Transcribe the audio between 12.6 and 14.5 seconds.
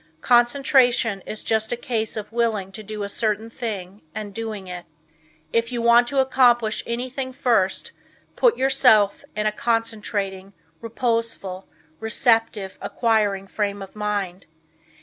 acquiring frame of mind.